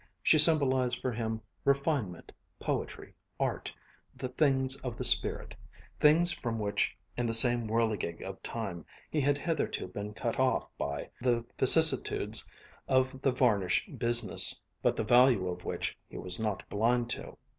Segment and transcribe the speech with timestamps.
[0.23, 3.71] She symbolized for him refinement, poetry, art,
[4.15, 5.53] the things of the spirit
[5.99, 10.67] things from which in the same whirligig of time he had hitherto been cut off
[10.79, 12.47] by the vicissitudes
[12.87, 17.37] of the varnish business; but the value of which he was not blind to.